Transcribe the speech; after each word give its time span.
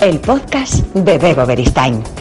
El 0.00 0.20
podcast 0.20 0.84
de 0.94 1.16
Bebo 1.16 1.46
Beristain. 1.46 2.13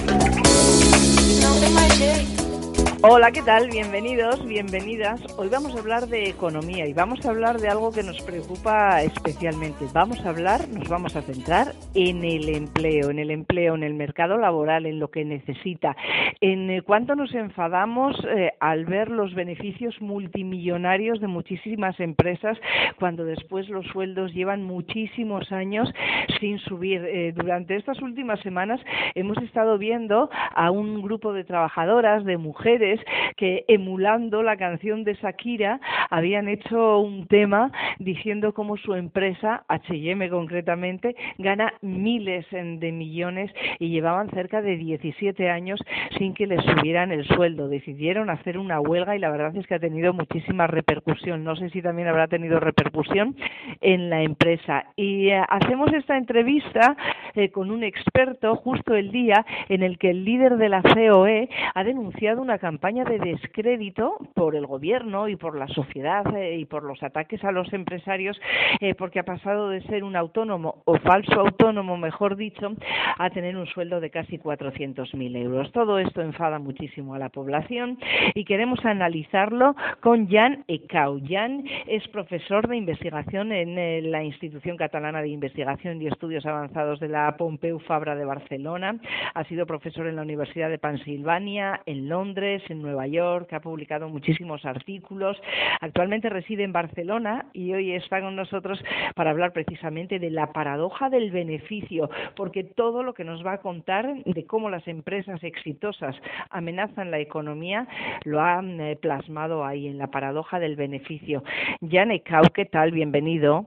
Hola, 3.05 3.33
¿qué 3.33 3.41
tal? 3.41 3.67
Bienvenidos, 3.69 4.45
bienvenidas. 4.47 5.21
Hoy 5.37 5.49
vamos 5.49 5.75
a 5.75 5.79
hablar 5.79 6.07
de 6.07 6.29
economía 6.29 6.87
y 6.87 6.93
vamos 6.93 7.25
a 7.25 7.31
hablar 7.31 7.59
de 7.59 7.67
algo 7.67 7.91
que 7.91 8.01
nos 8.01 8.21
preocupa 8.21 9.01
especialmente. 9.01 9.87
Vamos 9.93 10.25
a 10.25 10.29
hablar, 10.29 10.69
nos 10.69 10.87
vamos 10.87 11.13
a 11.17 11.21
centrar 11.21 11.73
en 11.95 12.23
el 12.23 12.47
empleo, 12.47 13.09
en 13.09 13.19
el 13.19 13.31
empleo, 13.31 13.75
en 13.75 13.83
el 13.83 13.93
mercado 13.93 14.37
laboral, 14.37 14.85
en 14.85 14.99
lo 14.99 15.11
que 15.11 15.25
necesita, 15.25 15.97
en 16.39 16.69
eh, 16.69 16.81
cuánto 16.81 17.13
nos 17.17 17.33
enfadamos 17.33 18.15
eh, 18.25 18.53
al 18.61 18.85
ver 18.85 19.09
los 19.09 19.35
beneficios 19.35 19.99
multimillonarios 19.99 21.19
de 21.19 21.27
muchísimas 21.27 21.99
empresas 21.99 22.57
cuando 22.99 23.25
después 23.25 23.67
los 23.67 23.85
sueldos 23.87 24.33
llevan 24.33 24.63
muchísimos 24.63 25.51
años 25.51 25.93
sin 26.39 26.57
subir. 26.59 27.03
Eh, 27.03 27.33
durante 27.35 27.75
estas 27.75 28.01
últimas 28.01 28.39
semanas 28.39 28.79
hemos 29.13 29.37
estado 29.39 29.77
viendo 29.77 30.29
a 30.55 30.71
un 30.71 31.01
grupo 31.01 31.33
de 31.33 31.43
trabajadoras, 31.43 32.23
de 32.23 32.37
mujeres, 32.37 32.92
que 33.37 33.65
emulando 33.67 34.43
la 34.43 34.57
canción 34.57 35.03
de 35.03 35.15
Shakira 35.15 35.79
habían 36.09 36.47
hecho 36.47 36.99
un 36.99 37.27
tema 37.27 37.71
diciendo 37.99 38.53
cómo 38.53 38.77
su 38.77 38.93
empresa, 38.93 39.63
H&M 39.67 40.29
concretamente, 40.29 41.15
gana 41.37 41.73
miles 41.81 42.45
de 42.51 42.91
millones 42.91 43.51
y 43.79 43.89
llevaban 43.89 44.29
cerca 44.31 44.61
de 44.61 44.77
17 44.77 45.49
años 45.49 45.79
sin 46.17 46.33
que 46.33 46.47
les 46.47 46.63
subieran 46.63 47.11
el 47.11 47.25
sueldo. 47.25 47.67
Decidieron 47.67 48.29
hacer 48.29 48.57
una 48.57 48.79
huelga 48.79 49.15
y 49.15 49.19
la 49.19 49.31
verdad 49.31 49.55
es 49.55 49.67
que 49.67 49.75
ha 49.75 49.79
tenido 49.79 50.13
muchísima 50.13 50.67
repercusión. 50.67 51.43
No 51.43 51.55
sé 51.55 51.69
si 51.69 51.81
también 51.81 52.07
habrá 52.07 52.27
tenido 52.27 52.59
repercusión 52.59 53.35
en 53.81 54.09
la 54.09 54.21
empresa. 54.21 54.85
Y 54.95 55.29
eh, 55.29 55.41
hacemos 55.49 55.91
esta 55.93 56.17
entrevista 56.17 56.95
eh, 57.35 57.49
con 57.49 57.71
un 57.71 57.83
experto 57.83 58.55
justo 58.55 58.95
el 58.95 59.11
día 59.11 59.45
en 59.69 59.83
el 59.83 59.97
que 59.97 60.11
el 60.11 60.25
líder 60.25 60.57
de 60.57 60.69
la 60.69 60.81
COE 60.81 61.49
ha 61.73 61.83
denunciado 61.83 62.41
una 62.41 62.57
campaña 62.57 62.82
campaña 62.83 63.05
de 63.05 63.17
descrédito 63.17 64.17
por 64.33 64.57
el 64.57 64.65
gobierno 64.65 65.29
y 65.29 65.37
por 65.37 65.57
la 65.57 65.69
sociedad 65.69 66.25
eh, 66.35 66.57
y 66.57 66.65
por 66.65 66.83
los 66.83 67.01
ataques 67.01 67.41
a 67.45 67.53
los 67.53 67.71
empresarios, 67.71 68.37
eh, 68.81 68.93
porque 68.93 69.19
ha 69.19 69.23
pasado 69.23 69.69
de 69.69 69.81
ser 69.83 70.03
un 70.03 70.17
autónomo 70.17 70.81
o 70.83 70.97
falso 70.97 71.39
autónomo, 71.39 71.95
mejor 71.95 72.35
dicho, 72.35 72.73
a 73.17 73.29
tener 73.29 73.55
un 73.55 73.67
sueldo 73.67 74.01
de 74.01 74.09
casi 74.09 74.37
400.000 74.37 75.37
euros. 75.37 75.71
Todo 75.71 75.97
esto 75.97 76.21
enfada 76.21 76.59
muchísimo 76.59 77.15
a 77.15 77.19
la 77.19 77.29
población 77.29 77.99
y 78.35 78.43
queremos 78.43 78.83
analizarlo 78.83 79.77
con 80.01 80.27
Jan 80.27 80.65
Ecau. 80.67 81.21
Jan 81.25 81.63
es 81.87 82.05
profesor 82.09 82.67
de 82.67 82.75
investigación 82.75 83.53
en 83.53 83.79
eh, 83.79 84.01
la 84.01 84.25
Institución 84.25 84.75
Catalana 84.75 85.21
de 85.21 85.29
Investigación 85.29 86.01
y 86.01 86.07
Estudios 86.07 86.45
Avanzados 86.45 86.99
de 86.99 87.07
la 87.07 87.37
Pompeu 87.37 87.79
Fabra 87.79 88.13
de 88.13 88.25
Barcelona. 88.25 88.97
Ha 89.35 89.45
sido 89.45 89.65
profesor 89.65 90.05
en 90.07 90.17
la 90.17 90.23
Universidad 90.23 90.69
de 90.69 90.79
Pensilvania, 90.79 91.79
en 91.85 92.09
Londres, 92.09 92.61
en 92.73 92.81
Nueva 92.81 93.07
York, 93.07 93.51
ha 93.53 93.61
publicado 93.61 94.09
muchísimos 94.09 94.65
artículos. 94.65 95.41
Actualmente 95.81 96.29
reside 96.29 96.63
en 96.63 96.73
Barcelona 96.73 97.45
y 97.53 97.73
hoy 97.73 97.93
está 97.93 98.21
con 98.21 98.35
nosotros 98.35 98.83
para 99.15 99.31
hablar 99.31 99.53
precisamente 99.53 100.19
de 100.19 100.29
la 100.29 100.51
paradoja 100.51 101.09
del 101.09 101.31
beneficio, 101.31 102.09
porque 102.35 102.63
todo 102.63 103.03
lo 103.03 103.13
que 103.13 103.23
nos 103.23 103.45
va 103.45 103.53
a 103.53 103.61
contar 103.61 104.13
de 104.25 104.45
cómo 104.45 104.69
las 104.69 104.87
empresas 104.87 105.43
exitosas 105.43 106.15
amenazan 106.49 107.11
la 107.11 107.19
economía 107.19 107.87
lo 108.25 108.41
han 108.41 108.79
eh, 108.79 108.97
plasmado 108.97 109.65
ahí 109.65 109.87
en 109.87 109.97
la 109.97 110.07
paradoja 110.07 110.59
del 110.59 110.75
beneficio. 110.75 111.43
Jan 111.89 112.11
Kau, 112.19 112.43
¿qué 112.53 112.65
tal? 112.65 112.91
Bienvenido. 112.91 113.65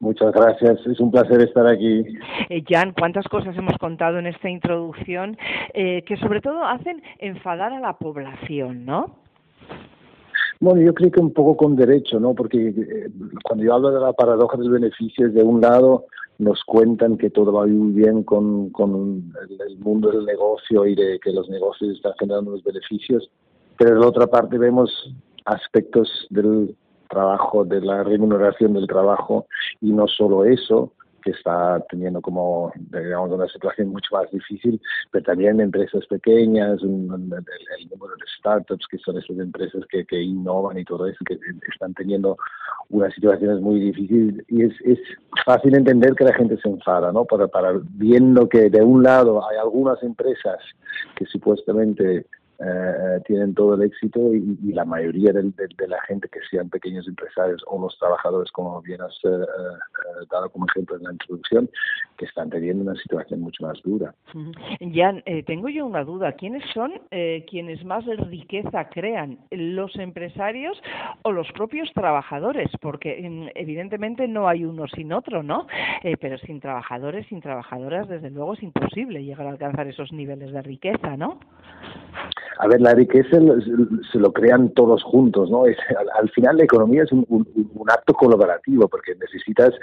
Muchas 0.00 0.32
gracias, 0.32 0.78
es 0.86 1.00
un 1.00 1.10
placer 1.10 1.40
estar 1.40 1.66
aquí. 1.66 2.04
Eh, 2.50 2.62
Jan, 2.68 2.92
cuántas 2.92 3.26
cosas 3.26 3.56
hemos 3.56 3.76
contado 3.78 4.18
en 4.18 4.28
esta 4.28 4.48
introducción 4.48 5.36
eh, 5.74 6.02
que 6.02 6.16
sobre 6.18 6.40
todo 6.40 6.62
hacen 6.62 7.02
enfadar 7.18 7.72
a 7.72 7.80
la 7.80 7.98
población, 7.98 8.84
¿no? 8.84 9.16
Bueno, 10.60 10.80
yo 10.82 10.94
creo 10.94 11.10
que 11.10 11.20
un 11.20 11.32
poco 11.32 11.56
con 11.56 11.74
derecho, 11.74 12.20
¿no? 12.20 12.34
Porque 12.34 12.68
eh, 12.68 13.10
cuando 13.42 13.64
yo 13.64 13.74
hablo 13.74 13.90
de 13.90 14.00
la 14.00 14.12
paradoja 14.12 14.56
del 14.56 14.70
beneficio, 14.70 15.30
de 15.30 15.42
un 15.42 15.60
lado 15.60 16.06
nos 16.38 16.62
cuentan 16.62 17.18
que 17.18 17.30
todo 17.30 17.52
va 17.52 17.66
muy 17.66 17.92
bien 17.92 18.22
con, 18.22 18.70
con 18.70 19.32
el, 19.68 19.78
mundo 19.78 20.12
del 20.12 20.24
negocio 20.24 20.86
y 20.86 20.94
de 20.94 21.18
que 21.18 21.32
los 21.32 21.48
negocios 21.48 21.96
están 21.96 22.12
generando 22.20 22.52
los 22.52 22.62
beneficios, 22.62 23.28
pero 23.76 23.94
de 23.94 24.00
la 24.00 24.06
otra 24.06 24.28
parte 24.28 24.56
vemos 24.58 25.12
aspectos 25.44 26.28
del 26.30 26.76
trabajo, 27.08 27.64
de 27.64 27.80
la 27.80 28.02
remuneración 28.02 28.74
del 28.74 28.86
trabajo 28.86 29.46
y 29.80 29.92
no 29.92 30.06
solo 30.06 30.44
eso, 30.44 30.92
que 31.22 31.32
está 31.32 31.80
teniendo 31.90 32.20
como, 32.20 32.72
digamos, 32.76 33.30
una 33.30 33.48
situación 33.48 33.88
mucho 33.88 34.08
más 34.14 34.30
difícil, 34.30 34.80
pero 35.10 35.24
también 35.24 35.60
empresas 35.60 36.06
pequeñas, 36.06 36.80
el, 36.82 37.06
número 37.06 37.34
de 37.36 38.26
startups, 38.38 38.86
que 38.88 38.98
son 38.98 39.18
esas 39.18 39.38
empresas 39.38 39.84
que, 39.90 40.04
que 40.04 40.20
innovan 40.20 40.78
y 40.78 40.84
todo 40.84 41.06
eso, 41.06 41.18
que 41.24 41.38
están 41.72 41.94
teniendo 41.94 42.36
unas 42.90 43.12
situaciones 43.14 43.60
muy 43.60 43.80
difíciles. 43.80 44.44
Y 44.48 44.64
es, 44.64 44.74
es 44.84 44.98
fácil 45.44 45.74
entender 45.74 46.14
que 46.14 46.24
la 46.24 46.34
gente 46.34 46.56
se 46.58 46.68
enfada, 46.68 47.12
¿no? 47.12 47.24
Para, 47.24 47.48
para 47.48 47.72
viendo 47.90 48.48
que 48.48 48.70
de 48.70 48.82
un 48.82 49.02
lado 49.02 49.46
hay 49.48 49.58
algunas 49.58 50.02
empresas 50.02 50.58
que 51.16 51.26
supuestamente 51.26 52.26
eh, 52.60 53.20
tienen 53.24 53.54
todo 53.54 53.74
el 53.74 53.82
éxito 53.82 54.34
y, 54.34 54.72
la 54.72 54.84
mayoría 54.84 55.32
de, 55.32 55.52
la 55.86 56.00
gente 56.02 56.28
que 56.28 56.40
sean 56.50 56.68
pequeños 56.68 57.06
empresarios 57.06 57.62
o 57.68 57.80
los 57.80 57.96
trabajadores, 57.98 58.50
como 58.50 58.82
bien 58.82 59.00
has 59.00 59.14
eh, 59.24 59.28
eh, 59.28 60.26
dado 60.28 60.50
como 60.50 60.66
ejemplo 60.66 60.96
en 60.96 61.04
la 61.04 61.12
introducción, 61.12 61.70
que 62.16 62.24
están 62.24 62.50
teniendo 62.50 62.82
una 62.82 63.00
situación 63.00 63.42
mucho 63.42 63.64
más 63.64 63.80
dura. 63.82 64.12
Jan, 64.92 65.22
tengo 65.46 65.68
yo 65.68 65.86
una 65.86 66.02
duda. 66.02 66.32
¿Quiénes 66.32 66.64
son 66.74 66.92
quienes 67.48 67.84
más 67.84 68.04
riqueza 68.06 68.88
crean? 68.88 69.38
¿Los 69.52 69.94
empresarios 69.96 70.82
o 71.22 71.30
los 71.30 71.50
propios 71.52 71.92
trabajadores? 71.94 72.70
Porque 72.80 73.50
evidentemente 73.54 74.26
no 74.26 74.48
hay 74.48 74.64
uno 74.64 74.88
sin 74.88 75.12
otro, 75.12 75.44
¿no? 75.44 75.68
pero 76.20 76.38
sin 76.38 76.58
trabajadores, 76.60 77.26
sin 77.28 77.40
trabajadoras, 77.40 78.08
desde 78.08 78.30
luego 78.30 78.54
es 78.54 78.62
imposible 78.64 79.22
llegar 79.22 79.46
a 79.46 79.50
alcanzar 79.50 79.86
esos 79.86 80.12
niveles 80.12 80.52
de 80.52 80.62
riqueza, 80.62 81.16
¿no? 81.16 81.38
A 82.58 82.66
ver, 82.66 82.80
la 82.80 82.94
riqueza 82.94 83.38
se 84.12 84.18
lo 84.18 84.32
crean 84.32 84.70
todos 84.70 85.02
juntos, 85.02 85.50
¿no? 85.50 85.66
Es, 85.66 85.76
al, 86.18 86.28
final 86.30 86.56
la 86.56 86.64
economía 86.64 87.02
es 87.04 87.12
un, 87.12 87.46
acto 87.88 88.14
colaborativo 88.14 88.88
porque 88.88 89.14
necesitas 89.14 89.74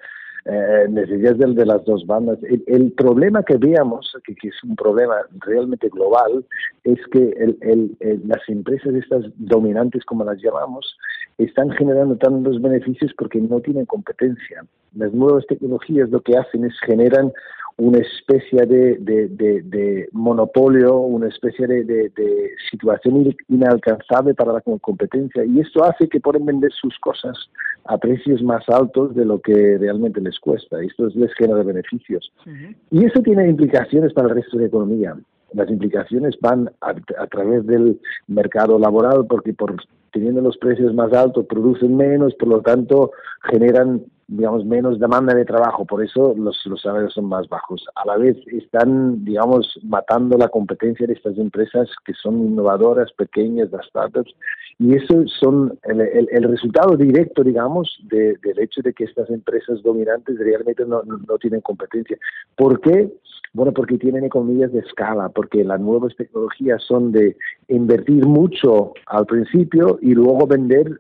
eh, 0.46 0.86
necesidades 0.90 1.38
de, 1.40 1.54
de, 1.54 1.66
las 1.66 1.84
dos 1.86 2.06
bandas. 2.06 2.38
El, 2.44 2.92
problema 2.92 3.44
que 3.44 3.58
veamos, 3.58 4.12
que, 4.24 4.48
es 4.48 4.64
un 4.64 4.76
problema 4.76 5.16
realmente 5.40 5.90
global, 5.90 6.46
es 6.84 7.00
que 7.12 7.30
el, 7.60 7.98
las 8.28 8.48
empresas 8.48 8.94
estas 8.94 9.26
dominantes, 9.38 10.04
como 10.06 10.24
las 10.24 10.42
llamamos, 10.42 10.98
están 11.38 11.72
generando 11.72 12.16
tantos 12.18 12.62
beneficios 12.62 13.12
porque 13.18 13.40
no 13.42 13.60
tienen 13.60 13.86
competencia. 13.86 14.66
Las 14.96 15.14
nuevas 15.14 15.46
tecnologías 15.48 16.10
lo 16.10 16.22
que 16.22 16.38
hacen 16.38 16.66
es 16.66 16.74
generan 16.86 17.34
una 17.78 17.98
especie 18.00 18.66
de, 18.66 18.98
de, 19.00 20.10
monopolio, 20.14 20.98
una 20.98 21.28
especie 21.28 21.68
de, 21.68 22.12
situación 22.72 23.36
inalcanzable 23.50 24.34
para 24.34 24.54
la 24.54 24.62
competencia 24.62 25.44
y 25.44 25.60
esto 25.60 25.84
hace 25.84 26.08
que 26.08 26.20
pueden 26.20 26.46
vender 26.46 26.72
sus 26.72 26.98
cosas 27.00 27.38
a 27.86 27.98
precios 27.98 28.42
más 28.42 28.68
altos 28.70 29.14
de 29.16 29.26
lo 29.26 29.40
que 29.40 29.78
realmente 29.78 30.22
les 30.22 30.40
cuesta. 30.40 30.82
Esto 30.82 31.08
les 31.14 31.34
genera 31.36 31.64
beneficios. 31.64 32.32
Y 32.92 33.06
eso 33.06 33.22
tiene 33.22 33.48
implicaciones 33.48 34.14
para 34.14 34.30
el 34.30 34.36
resto 34.36 34.58
de 34.58 34.64
la 34.64 34.68
economía. 34.68 35.16
Las 35.54 35.70
implicaciones 35.70 36.36
van 36.42 36.72
a, 36.82 36.90
a 36.90 37.28
través 37.28 37.66
del 37.66 38.00
mercado 38.28 38.80
laboral 38.80 39.26
porque 39.28 39.54
por 39.54 39.76
teniendo 40.16 40.40
los 40.40 40.58
precios 40.58 40.94
más 40.94 41.12
altos 41.12 41.46
producen 41.46 41.98
menos, 41.98 42.34
por 42.36 42.48
lo 42.48 42.62
tanto 42.62 43.12
generan 43.52 44.02
digamos, 44.28 44.66
menos 44.66 45.00
demanda 45.00 45.36
de 45.36 45.46
trabajo, 45.46 45.86
por 45.86 46.04
eso 46.04 46.34
los, 46.36 46.58
salarios 46.82 47.14
son 47.14 47.26
más 47.26 47.48
bajos. 47.48 47.86
A 47.96 48.08
la 48.08 48.18
vez 48.18 48.36
están, 48.48 49.24
digamos, 49.24 49.80
matando 49.84 50.38
la 50.38 50.48
competencia 50.48 51.06
de 51.06 51.14
estas 51.14 51.38
empresas 51.38 51.90
que 52.04 52.14
son 52.14 52.40
innovadoras, 52.40 53.12
pequeñas, 53.14 53.70
las 53.72 53.86
startups, 53.86 54.34
Y 54.78 54.94
eso 54.96 55.24
son 55.40 55.80
el, 55.84 56.44
resultado 56.44 56.98
directo, 56.98 57.44
digamos, 57.44 57.98
del 58.04 58.60
hecho 58.60 58.82
de 58.84 58.94
que 58.94 59.06
estas 59.06 59.30
empresas 59.30 59.82
dominantes 59.84 60.38
realmente 60.38 60.86
no, 60.86 61.02
no 61.04 61.38
tienen 61.38 61.62
competencia. 61.62 62.18
¿Por 62.56 62.82
qué? 62.82 63.10
Bueno, 63.54 63.72
porque 63.72 63.98
tienen 63.98 64.26
economías 64.26 64.74
de 64.74 64.80
escala, 64.80 65.30
porque 65.30 65.64
las 65.64 65.80
nuevas 65.80 66.14
tecnologías 66.18 66.84
son 66.84 67.14
de 67.14 67.38
invertir 67.70 68.26
mucho 68.26 68.94
al 69.06 69.26
principio 69.26 69.98
y 70.02 70.14
luego 70.14 70.46
vender 70.46 71.00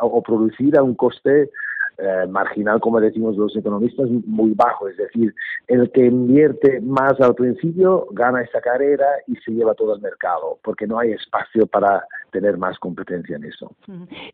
o 0.00 0.22
producir 0.22 0.78
a 0.78 0.84
un 0.84 0.94
coste 0.94 1.50
eh, 1.98 2.26
marginal, 2.28 2.80
como 2.80 3.00
decimos 3.00 3.36
los 3.36 3.56
economistas, 3.56 4.08
muy 4.26 4.52
bajo. 4.52 4.88
Es 4.88 4.96
decir, 4.96 5.34
el 5.66 5.90
que 5.92 6.06
invierte 6.06 6.80
más 6.80 7.18
al 7.20 7.34
principio 7.34 8.06
gana 8.10 8.42
esa 8.42 8.60
carrera 8.60 9.06
y 9.26 9.36
se 9.36 9.52
lleva 9.52 9.74
todo 9.74 9.94
el 9.94 10.02
mercado, 10.02 10.58
porque 10.62 10.86
no 10.86 10.98
hay 10.98 11.12
espacio 11.12 11.66
para 11.66 12.04
tener 12.32 12.58
más 12.58 12.78
competencia 12.78 13.36
en 13.36 13.44
eso. 13.44 13.72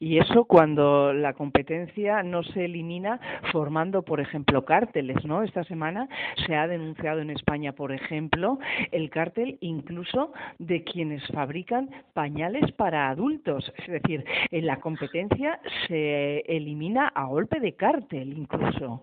Y 0.01 0.19
eso 0.19 0.45
cuando 0.45 1.13
la 1.13 1.35
competencia 1.35 2.25
no 2.25 2.43
se 2.43 2.65
elimina 2.65 3.21
formando, 3.53 4.03
por 4.03 4.21
ejemplo, 4.21 4.65
cárteles, 4.65 5.25
¿no? 5.25 5.45
Esta 5.45 5.63
semana 5.65 6.09
se 6.45 6.57
ha 6.57 6.67
denunciado 6.67 7.21
en 7.21 7.31
España, 7.31 7.73
por 7.73 7.93
ejemplo, 7.93 8.59
el 8.91 9.09
cártel 9.11 9.59
incluso 9.61 10.33
de 10.59 10.83
quienes 10.83 11.25
fabrican 11.29 11.91
pañales 12.13 12.73
para 12.73 13.09
adultos. 13.09 13.73
Es 13.79 14.03
decir, 14.03 14.25
en 14.51 14.67
la 14.67 14.81
competencia 14.81 15.61
se 15.87 16.41
elimina 16.41 17.07
a 17.07 17.27
golpe 17.27 17.52
de 17.61 17.73
cártel 17.73 18.39
incluso. 18.39 19.03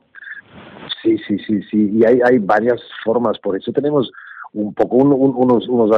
Sí, 1.01 1.17
sí, 1.27 1.37
sí, 1.39 1.61
sí. 1.63 1.89
Y 1.93 2.05
hay, 2.05 2.19
hay 2.25 2.39
varias 2.39 2.81
formas. 3.03 3.37
Por 3.39 3.55
eso 3.55 3.71
tenemos 3.71 4.11
un 4.53 4.73
poco 4.73 4.97
unos, 4.97 5.67
unos 5.67 5.91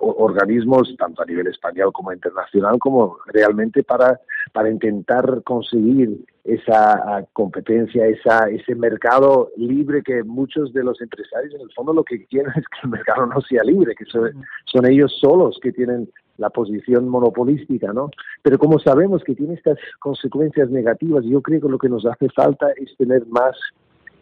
organismos, 0.00 0.94
tanto 0.98 1.22
a 1.22 1.26
nivel 1.26 1.46
español 1.46 1.92
como 1.92 2.12
internacional, 2.12 2.78
como 2.78 3.18
realmente 3.26 3.82
para, 3.84 4.20
para 4.52 4.70
intentar 4.70 5.42
conseguir 5.44 6.24
esa 6.44 6.92
ah, 6.92 7.24
competencia, 7.32 8.06
esa, 8.06 8.48
ese 8.48 8.74
mercado 8.74 9.50
libre 9.56 10.02
que 10.02 10.24
muchos 10.24 10.72
de 10.72 10.82
los 10.82 11.00
empresarios 11.00 11.54
en 11.54 11.60
el 11.60 11.72
fondo 11.72 11.92
lo 11.92 12.02
que 12.02 12.24
quieren 12.26 12.52
es 12.56 12.64
que 12.64 12.80
el 12.84 12.90
mercado 12.90 13.26
no 13.26 13.40
sea 13.42 13.62
libre, 13.62 13.94
que 13.94 14.04
son, 14.06 14.32
son 14.64 14.90
ellos 14.90 15.16
solos 15.20 15.58
que 15.62 15.72
tienen 15.72 16.08
la 16.38 16.50
posición 16.50 17.08
monopolística, 17.08 17.92
¿no? 17.92 18.10
Pero 18.42 18.58
como 18.58 18.78
sabemos 18.78 19.22
que 19.22 19.34
tiene 19.34 19.54
estas 19.54 19.78
consecuencias 20.00 20.70
negativas, 20.70 21.24
yo 21.24 21.40
creo 21.42 21.60
que 21.60 21.68
lo 21.68 21.78
que 21.78 21.88
nos 21.88 22.04
hace 22.06 22.28
falta 22.30 22.66
es 22.76 22.96
tener 22.96 23.26
más 23.26 23.56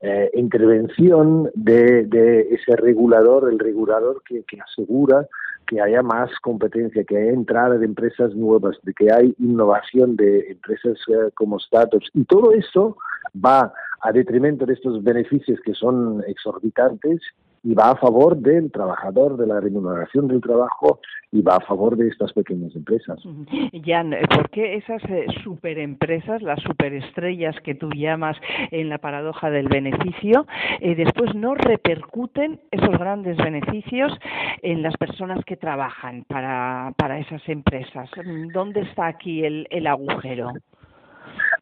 eh, 0.03 0.31
intervención 0.35 1.51
de, 1.55 2.05
de, 2.07 2.41
ese 2.51 2.77
regulador, 2.77 3.51
el 3.51 3.59
regulador 3.59 4.23
que, 4.27 4.43
que, 4.45 4.59
asegura 4.61 5.27
que 5.71 5.81
haya 5.81 6.03
más 6.03 6.29
competencia, 6.41 7.05
que 7.05 7.17
haya 7.17 7.31
entrada 7.31 7.79
de 7.79 7.87
empresas 7.87 8.35
nuevas, 8.35 8.77
de 8.83 8.93
que 8.93 9.13
hay 9.13 9.33
innovación 9.39 10.17
de 10.17 10.51
empresas 10.51 10.99
eh, 11.07 11.31
como 11.35 11.61
startups. 11.61 12.11
Y 12.13 12.25
todo 12.25 12.51
esto 12.51 12.97
va 13.37 13.73
a 14.01 14.11
detrimento 14.11 14.67
de 14.67 14.75
estos 14.75 15.01
beneficios 15.05 15.61
que 15.65 15.73
son 15.75 16.25
exorbitantes 16.27 17.21
y 17.63 17.75
va 17.75 17.91
a 17.91 17.97
favor 17.97 18.37
del 18.37 18.71
trabajador, 18.73 19.37
de 19.37 19.47
la 19.47 19.61
remuneración 19.61 20.29
del 20.29 20.41
trabajo 20.41 21.01
y 21.31 21.43
va 21.43 21.57
a 21.57 21.61
favor 21.61 21.97
de 21.97 22.09
estas 22.09 22.33
pequeñas 22.33 22.75
empresas. 22.75 23.21
Jan, 23.85 24.15
¿por 24.35 24.51
qué 24.51 24.77
esas 24.77 25.03
eh, 25.05 25.27
superempresas, 25.45 26.43
las 26.43 26.61
superestrellas 26.63 27.55
que 27.61 27.75
tú 27.75 27.91
llamas 27.91 28.37
en 28.71 28.89
la 28.89 28.99
paradoja 28.99 29.51
del 29.51 29.69
beneficio, 29.69 30.47
eh, 30.81 30.95
después 30.95 31.35
no 31.35 31.55
repercuten 31.55 32.61
esos 32.71 32.99
grandes 32.99 33.37
beneficios 33.37 34.13
en 34.63 34.83
las 34.83 34.97
personas 34.97 35.45
que 35.45 35.57
trabajan 35.57 36.25
para, 36.25 36.93
para 36.97 37.19
esas 37.19 37.47
empresas? 37.49 38.09
¿Dónde 38.53 38.81
está 38.81 39.07
aquí 39.07 39.45
el, 39.45 39.67
el 39.71 39.87
agujero? 39.87 40.53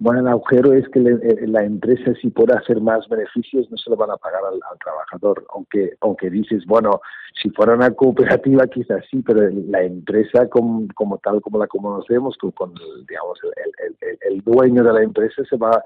Bueno, 0.00 0.20
el 0.20 0.28
agujero 0.28 0.72
es 0.72 0.88
que 0.90 1.00
eh, 1.00 1.46
la 1.48 1.64
empresa 1.64 2.14
si 2.20 2.30
puede 2.30 2.54
hacer 2.56 2.80
más 2.80 3.08
beneficios 3.08 3.68
no 3.68 3.76
se 3.76 3.90
lo 3.90 3.96
van 3.96 4.12
a 4.12 4.16
pagar 4.16 4.42
al, 4.44 4.60
trabajador, 4.78 5.44
aunque 5.52 5.96
aunque 6.00 6.30
dices, 6.30 6.64
bueno, 6.66 7.00
si 7.42 7.50
fuera 7.50 7.74
una 7.74 7.90
cooperativa 7.90 8.68
quizás 8.68 9.04
sí, 9.10 9.22
pero 9.26 9.50
la 9.50 9.82
empresa 9.82 10.48
como, 10.48 10.86
como 10.94 11.18
tal 11.18 11.40
como 11.40 11.58
la 11.58 11.66
conocemos, 11.66 12.36
con, 12.36 12.74
digamos 13.08 13.40
el, 13.42 13.96
el, 14.00 14.18
el, 14.20 14.40
dueño 14.42 14.84
de 14.84 14.92
la 14.92 15.02
empresa 15.02 15.42
se 15.44 15.56
va 15.56 15.70
a 15.70 15.84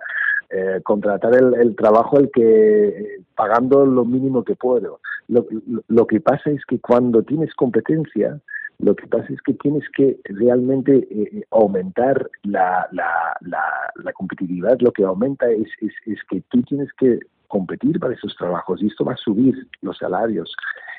eh, 0.50 0.80
contratar 0.82 1.34
el, 1.34 1.74
trabajo 1.74 2.18
el 2.18 2.30
que 2.30 2.88
eh, 2.88 3.24
pagando 3.34 3.86
lo 3.86 4.04
mínimo 4.04 4.44
que 4.44 4.56
puede. 4.56 4.88
Lo, 5.28 5.46
lo 5.88 6.06
que 6.06 6.20
pasa 6.20 6.50
es 6.50 6.62
que 6.66 6.78
cuando 6.78 7.22
tienes 7.22 7.54
competencia 7.54 8.38
lo 8.82 8.96
que 8.96 9.06
pasa 9.06 9.32
es 9.32 9.40
que 9.42 9.54
tienes 9.54 9.84
que 9.96 10.18
realmente 10.24 10.96
eh, 10.96 11.30
eh, 11.32 11.44
aumentar 11.52 12.28
la, 12.42 12.88
la, 12.90 13.38
la, 13.40 14.12
competitividad. 14.12 14.78
Lo 14.80 14.92
que 14.92 15.04
aumenta 15.04 15.48
es, 15.50 15.68
es, 15.80 15.92
es 16.06 16.18
que 16.28 16.42
tú 16.50 16.62
tienes 16.62 16.92
que 16.94 17.20
competir 17.46 18.00
para 18.00 18.14
esos 18.14 18.34
trabajos 18.36 18.82
y 18.82 18.88
esto 18.88 19.04
va 19.04 19.12
a 19.12 19.16
subir 19.16 19.68
los 19.82 19.98
salarios. 19.98 20.52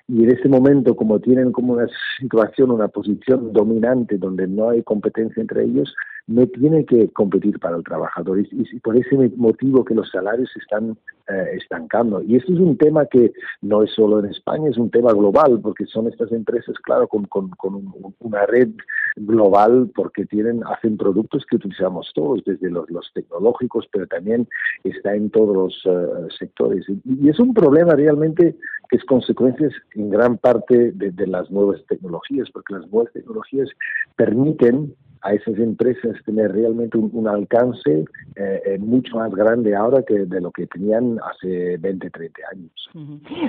Y 0.07 0.23
en 0.23 0.31
ese 0.31 0.47
momento, 0.47 0.95
como 0.95 1.19
tienen 1.19 1.51
como 1.51 1.73
una 1.73 1.87
situación, 2.19 2.71
una 2.71 2.87
posición 2.87 3.51
dominante 3.51 4.17
donde 4.17 4.47
no 4.47 4.69
hay 4.69 4.81
competencia 4.83 5.41
entre 5.41 5.63
ellos, 5.65 5.93
no 6.27 6.47
tiene 6.47 6.85
que 6.85 7.09
competir 7.09 7.59
para 7.59 7.75
el 7.75 7.83
trabajador 7.83 8.39
y, 8.39 8.79
por 8.79 8.95
ese 8.95 9.15
motivo 9.35 9.83
que 9.83 9.93
los 9.93 10.09
salarios 10.09 10.49
están 10.55 10.97
eh, 11.27 11.57
estancando. 11.57 12.21
Y 12.21 12.37
esto 12.37 12.53
es 12.53 12.59
un 12.59 12.77
tema 12.77 13.05
que 13.05 13.33
no 13.61 13.83
es 13.83 13.91
solo 13.91 14.19
en 14.19 14.25
España, 14.25 14.69
es 14.69 14.77
un 14.77 14.89
tema 14.89 15.11
global, 15.11 15.59
porque 15.61 15.85
son 15.85 16.07
estas 16.07 16.31
empresas, 16.31 16.75
claro, 16.83 17.07
con, 17.07 17.25
con, 17.25 17.49
con 17.51 17.93
una 18.19 18.45
red 18.45 18.69
global, 19.17 19.91
porque 19.93 20.25
tienen, 20.25 20.63
hacen 20.65 20.97
productos 20.97 21.45
que 21.45 21.57
utilizamos 21.57 22.09
todos, 22.15 22.41
desde 22.45 22.69
los, 22.69 22.87
tecnológicos, 23.13 23.87
pero 23.91 24.07
también 24.07 24.47
está 24.83 25.13
en 25.15 25.29
todos 25.29 25.55
los 25.55 25.81
eh, 25.85 26.27
sectores. 26.39 26.85
Y, 27.03 27.29
es 27.29 27.39
un 27.39 27.53
problema 27.53 27.95
realmente 27.95 28.55
que 28.89 28.97
es 28.97 29.03
consecuencia 29.05 29.69
en 29.95 30.09
gran 30.09 30.37
parte 30.37 30.91
de 30.93 31.27
las 31.27 31.51
nuevas 31.51 31.83
tecnologías, 31.87 32.49
porque 32.51 32.75
las 32.75 32.87
nuevas 32.89 33.11
tecnologías 33.11 33.69
permiten 34.15 34.93
a 35.23 35.33
esas 35.33 35.57
empresas 35.57 36.15
tener 36.25 36.51
realmente 36.51 36.97
un, 36.97 37.27
alcance 37.27 38.03
eh, 38.35 38.61
eh, 38.65 38.77
mucho 38.77 39.15
más 39.15 39.31
grande 39.31 39.75
ahora 39.75 40.03
que 40.03 40.25
de 40.25 40.41
lo 40.41 40.51
que 40.51 40.67
tenían 40.67 41.17
hace 41.31 41.77
20, 41.77 42.09
30 42.09 42.41
años. 42.51 42.89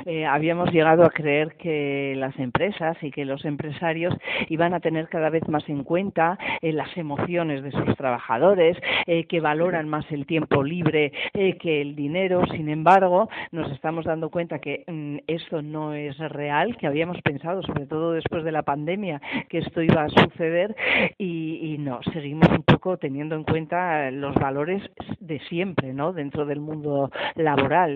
Eh, 0.06 0.24
habíamos 0.24 0.70
llegado 0.72 1.04
a 1.04 1.10
creer 1.10 1.56
que 1.56 2.14
las 2.16 2.38
empresas 2.38 2.96
y 3.02 3.10
que 3.10 3.24
los 3.24 3.44
empresarios 3.44 4.14
iban 4.48 4.74
a 4.74 4.80
tener 4.80 5.08
cada 5.08 5.30
vez 5.30 5.46
más 5.48 5.68
en 5.68 5.82
cuenta 5.82 6.38
las 6.62 6.96
emociones 6.96 7.62
de 7.62 7.72
sus 7.72 7.96
trabajadores, 7.96 8.76
que 9.28 9.40
valoran 9.40 9.88
más 9.88 10.10
el 10.10 10.26
tiempo 10.26 10.62
libre 10.62 11.12
que 11.32 11.80
el 11.80 11.96
dinero. 11.96 12.42
Sin 12.52 12.68
embargo, 12.68 13.28
nos 13.52 13.70
estamos 13.72 14.04
dando 14.04 14.30
cuenta 14.30 14.60
que 14.60 14.84
mm, 14.86 15.18
esto 15.26 15.62
no 15.62 15.94
es 15.94 16.16
real, 16.18 16.76
que 16.76 16.86
habíamos 16.86 17.20
pensado, 17.22 17.62
sobre 17.62 17.86
todo 17.86 18.12
después 18.12 18.44
de 18.44 18.52
la 18.52 18.62
pandemia, 18.62 19.20
que 19.48 19.58
esto 19.58 19.82
iba 19.82 20.04
a 20.04 20.08
suceder 20.08 20.76
y, 21.18 21.63
y 21.64 21.78
no, 21.78 22.00
seguimos 22.12 22.46
un 22.50 22.62
poco 22.62 22.98
teniendo 22.98 23.34
en 23.34 23.42
cuenta 23.42 24.10
los 24.10 24.34
valores 24.34 24.82
de 25.18 25.40
siempre, 25.48 25.94
¿no? 25.94 26.12
Dentro 26.12 26.44
del 26.44 26.60
mundo 26.60 27.10
laboral, 27.36 27.94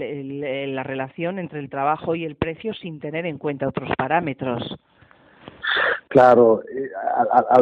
la 0.74 0.82
relación 0.82 1.38
entre 1.38 1.60
el 1.60 1.68
trabajo 1.68 2.14
y 2.14 2.24
el 2.24 2.36
precio 2.36 2.72
sin 2.72 2.98
tener 2.98 3.26
en 3.26 3.36
cuenta 3.36 3.68
otros 3.68 3.90
parámetros. 3.98 4.74
Claro, 6.08 6.62
eh, 6.74 6.88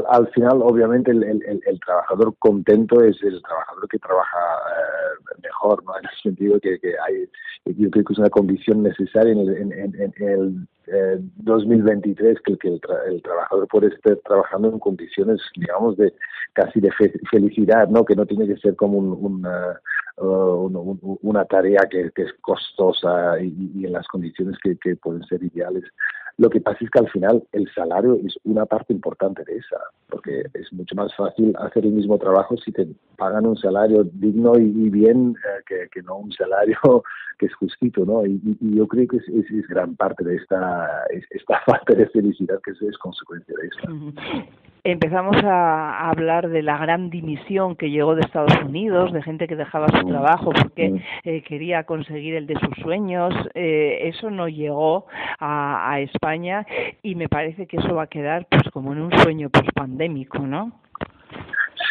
al, 0.09 0.29
final 0.29 0.61
obviamente 0.63 1.11
el, 1.11 1.25
el, 1.25 1.81
trabajador 1.81 2.37
contento 2.39 3.03
es 3.03 3.21
el 3.25 3.43
trabajador 3.43 3.89
que 3.89 3.99
trabaja 3.99 4.39
En 5.97 6.05
el 6.05 6.23
sentido 6.23 6.61
que, 6.61 6.79
que 6.79 6.95
hay, 7.07 7.29
yo 7.65 7.91
creo 7.91 8.05
que 8.05 8.13
es 8.13 8.19
una 8.19 8.31
condición 8.31 8.83
necesaria 8.83 9.33
en 9.33 9.39
el, 9.41 9.73
en, 9.73 10.15
el 10.19 10.69
2023 11.37 12.39
que, 12.45 12.57
que 12.59 12.69
el, 12.69 13.23
trabajador 13.23 13.67
puede 13.69 13.89
estar 13.89 14.17
trabajando 14.25 14.69
en 14.69 14.79
condiciones, 14.79 15.41
digamos, 15.57 15.97
de 15.97 16.13
casi 16.53 16.81
de 16.81 16.91
felicidad, 17.31 17.89
¿no? 17.89 18.05
Que 18.05 18.15
no 18.15 18.27
tiene 18.27 18.47
que 18.47 18.57
ser 18.59 18.77
como 18.77 18.99
una, 18.99 19.81
uh, 20.19 21.19
una 21.23 21.45
tarea 21.45 21.89
que, 21.91 22.11
es 22.15 22.33
costosa 22.41 23.41
y, 23.41 23.85
en 23.85 23.93
las 23.93 24.07
condiciones 24.07 24.57
que, 24.63 24.77
que 24.77 24.97
pueden 24.97 25.25
ser 25.25 25.43
ideales. 25.43 25.85
Lo 26.39 26.51
que 26.51 26.61
pasa 26.61 26.79
es 26.83 26.91
que 26.91 26.99
al 26.99 27.11
final 27.11 27.43
el 27.53 27.67
salario 27.75 28.15
es 28.15 28.39
una 28.45 28.67
parte 28.67 28.93
importante 28.93 29.43
de 29.45 29.57
esa, 29.57 29.79
porque 30.11 30.45
es 30.53 30.71
mucho 30.71 30.95
más 30.95 31.15
fácil 31.17 31.55
hacer 31.59 31.87
el 31.87 31.93
mismo 31.93 32.19
trabajo 32.19 32.57
si 32.59 32.73
te 32.73 32.87
pagan 33.17 33.47
un 33.47 33.57
salario 33.57 34.05
digno 34.05 34.59
y, 34.59 34.91
bien 34.91 35.35
que, 35.67 36.03
no 36.03 36.19
un 36.19 36.33
salario 36.33 36.79
que 37.39 37.47
es 37.47 37.55
justito, 37.55 38.05
¿no? 38.05 38.25
Y, 38.25 38.41
yo 38.61 38.87
creo 38.87 39.07
que 39.09 39.19
es, 39.19 39.29
es, 39.29 39.69
gran 39.69 39.95
parte 39.97 40.25
de 40.25 40.37
esta, 40.37 40.89
esta 41.31 41.61
falta 41.67 41.95
de 41.95 42.07
felicidad 42.09 42.61
que 42.63 42.71
es, 42.71 42.99
consecuencia 42.99 43.55
de 43.61 43.69
esto 43.69 43.89
empezamos 44.91 45.37
a, 45.43 46.09
hablar 46.09 46.49
de 46.49 46.63
la 46.63 46.79
gran 46.79 47.11
dimisión 47.11 47.75
que 47.77 47.91
llegó 47.91 48.15
de 48.15 48.21
Estados 48.21 48.57
Unidos, 48.65 49.13
de 49.13 49.23
gente 49.23 49.49
que 49.49 49.57
dejaba 49.57 49.89
su 49.89 50.07
mm. 50.07 50.11
trabajo 50.11 50.53
porque 50.53 50.91
mm. 50.91 51.01
eh, 51.25 51.43
quería 51.43 51.85
conseguir 51.85 52.35
el 52.35 52.47
de 52.47 52.55
sus 52.55 52.77
sueños. 52.83 53.35
Eh, 53.55 53.99
eso 54.03 54.31
no 54.31 54.49
llegó 54.49 55.07
a, 55.41 55.91
a, 55.91 56.01
España 56.01 56.67
y 57.03 57.15
me 57.17 57.29
parece 57.29 57.67
que 57.67 57.79
eso 57.79 57.95
va 57.95 58.05
a 58.05 58.07
quedar 58.07 58.47
pues 58.49 58.63
como 58.73 58.93
en 58.93 59.01
un 59.01 59.19
sueño 59.19 59.51
pospandémico, 59.51 60.39
¿no? 60.39 60.73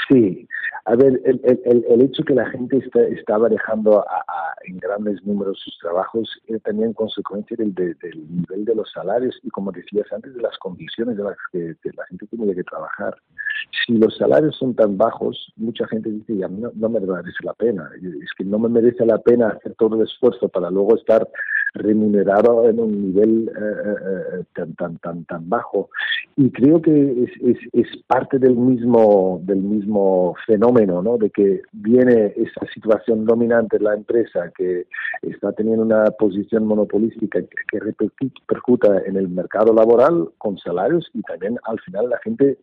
Sí, 0.07 0.47
a 0.85 0.95
ver, 0.95 1.19
el, 1.25 1.41
el, 1.43 1.85
el 1.89 2.01
hecho 2.01 2.23
que 2.23 2.35
la 2.35 2.45
gente 2.51 2.77
está, 2.77 3.01
estaba 3.07 3.49
dejando 3.49 4.01
a, 4.07 4.23
en 4.65 4.77
grandes 4.77 5.23
números 5.23 5.59
sus 5.63 5.77
trabajos 5.79 6.29
es 6.47 6.61
también 6.61 6.93
consecuencia 6.93 7.57
del, 7.57 7.73
del, 7.73 7.97
nivel 8.29 8.65
de 8.65 8.75
los 8.75 8.91
salarios 8.91 9.39
y, 9.43 9.49
como 9.49 9.71
decías 9.71 10.05
antes, 10.11 10.35
de 10.35 10.41
las 10.41 10.57
condiciones 10.59 11.17
de 11.17 11.23
las 11.23 11.37
que, 11.51 11.75
la 11.95 12.05
gente 12.07 12.27
tiene 12.27 12.53
que 12.53 12.63
trabajar. 12.63 13.15
Si 13.85 13.97
los 13.97 14.15
salarios 14.17 14.55
son 14.57 14.75
tan 14.75 14.97
bajos, 14.97 15.51
mucha 15.55 15.87
gente 15.87 16.09
dice, 16.09 16.37
ya 16.37 16.47
no, 16.47 16.71
no 16.75 16.89
me 16.89 16.99
merece 16.99 17.43
la 17.43 17.53
pena. 17.53 17.89
Es 17.95 18.29
que 18.37 18.43
no 18.43 18.59
me 18.59 18.69
merece 18.69 19.05
la 19.05 19.17
pena 19.19 19.49
hacer 19.49 19.73
todo 19.75 19.95
el 19.95 20.07
esfuerzo 20.07 20.49
para 20.49 20.69
luego 20.69 20.95
estar 20.95 21.27
remunerado 21.75 22.67
en 22.67 22.79
un 22.79 22.91
nivel 23.07 23.49
eh, 23.49 23.61
eh, 23.61 24.39
eh, 24.39 24.43
tan, 24.53 24.73
tan, 24.75 24.97
tan, 24.97 25.25
tan 25.25 25.49
bajo. 25.49 25.89
Y 26.37 26.49
creo 26.51 26.81
que 26.81 26.91
es, 26.91 27.31
es, 27.41 27.57
es, 27.73 28.03
parte 28.07 28.39
del 28.39 28.55
mismo, 28.55 29.39
del 29.43 29.61
mismo 29.61 30.35
fenómeno, 30.45 31.01
¿no? 31.01 31.17
De 31.17 31.29
que 31.29 31.61
viene 31.71 32.33
esa 32.35 32.65
situación 32.73 33.25
dominante 33.25 33.77
en 33.77 33.83
la 33.83 33.93
empresa 33.93 34.51
que 34.57 34.87
está 35.21 35.51
teniendo 35.51 35.83
una 35.83 36.05
posición 36.11 36.65
monopolística 36.65 37.39
que, 37.41 37.47
que 37.69 37.79
repercuta 37.79 39.01
en 39.05 39.17
el 39.17 39.29
mercado 39.29 39.73
laboral 39.73 40.29
con 40.37 40.57
salarios 40.57 41.09
y 41.13 41.21
también 41.21 41.57
al 41.65 41.79
final 41.81 42.09
la 42.09 42.19
gente 42.19 42.57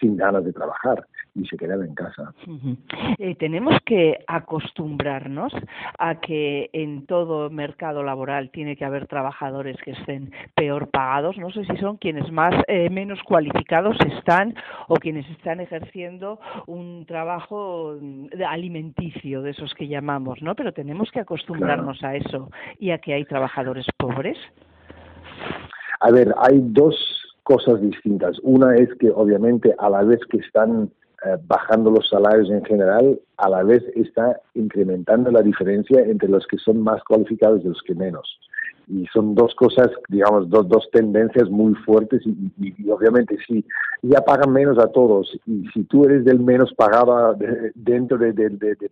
sin 0.00 0.16
ganas 0.16 0.44
de 0.44 0.52
trabajar 0.52 1.06
y 1.36 1.46
se 1.46 1.56
quedan 1.56 1.82
en 1.82 1.94
casa. 1.94 2.32
Eh, 3.18 3.34
tenemos 3.36 3.74
que 3.84 4.18
acostumbrarnos 4.26 5.52
a 5.98 6.20
que 6.20 6.70
en 6.72 7.06
todo 7.06 7.50
mercado 7.50 8.02
laboral 8.02 8.50
tiene 8.50 8.76
que 8.76 8.84
haber 8.84 9.06
trabajadores 9.06 9.76
que 9.82 9.92
estén 9.92 10.32
peor 10.54 10.88
pagados. 10.88 11.36
No 11.38 11.50
sé 11.50 11.64
si 11.64 11.76
son 11.76 11.96
quienes 11.98 12.30
más 12.32 12.54
eh, 12.68 12.88
menos 12.90 13.22
cualificados 13.22 13.96
están 14.06 14.54
o 14.88 14.96
quienes 14.96 15.28
están 15.30 15.60
ejerciendo 15.60 16.40
un 16.66 17.04
trabajo 17.06 17.96
alimenticio 18.48 19.42
de 19.42 19.50
esos 19.50 19.74
que 19.74 19.88
llamamos, 19.88 20.42
¿no? 20.42 20.54
Pero 20.54 20.72
tenemos 20.72 21.10
que 21.10 21.20
acostumbrarnos 21.20 22.02
a 22.02 22.16
eso 22.16 22.50
y 22.78 22.90
a 22.90 22.98
que 22.98 23.14
hay 23.14 23.24
trabajadores 23.24 23.86
pobres. 23.96 24.38
A 26.00 26.10
ver, 26.10 26.34
hay 26.38 26.60
dos 26.60 26.94
cosas 27.42 27.80
distintas. 27.80 28.38
Una 28.42 28.74
es 28.76 28.88
que 28.98 29.10
obviamente 29.10 29.74
a 29.78 29.88
la 29.88 30.02
vez 30.02 30.20
que 30.30 30.38
están 30.38 30.90
eh, 31.24 31.38
bajando 31.46 31.90
los 31.90 32.08
salarios 32.10 32.50
en 32.50 32.62
general, 32.64 33.18
a 33.38 33.48
la 33.48 33.62
vez 33.62 33.82
está 33.94 34.38
incrementando 34.54 35.30
la 35.30 35.40
diferencia 35.40 36.00
entre 36.02 36.28
los 36.28 36.46
que 36.46 36.58
son 36.58 36.80
más 36.82 37.02
cualificados 37.04 37.62
y 37.64 37.68
los 37.68 37.82
que 37.82 37.94
menos. 37.94 38.38
Y 38.86 39.06
son 39.06 39.34
dos 39.34 39.54
cosas, 39.54 39.88
digamos, 40.08 40.48
dos, 40.50 40.68
dos 40.68 40.88
tendencias 40.92 41.48
muy 41.48 41.74
fuertes 41.86 42.22
y, 42.24 42.90
obviamente 42.90 43.36
si 43.46 43.64
ya 44.02 44.20
pagan 44.20 44.52
menos 44.52 44.78
a 44.78 44.88
todos 44.88 45.36
y 45.46 45.66
si 45.74 45.84
tú 45.84 46.04
eres 46.04 46.24
del 46.24 46.38
menos 46.38 46.72
pagado 46.74 47.34
dentro 47.74 48.18
de, 48.18 48.32